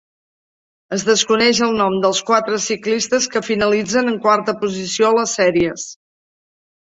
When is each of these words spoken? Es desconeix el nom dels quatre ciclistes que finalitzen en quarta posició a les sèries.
Es 0.95 1.03
desconeix 1.09 1.59
el 1.65 1.73
nom 1.81 1.97
dels 2.05 2.21
quatre 2.29 2.57
ciclistes 2.63 3.27
que 3.35 3.43
finalitzen 3.49 4.13
en 4.13 4.17
quarta 4.23 4.55
posició 4.63 5.11
a 5.11 5.15
les 5.19 5.35
sèries. 5.41 5.85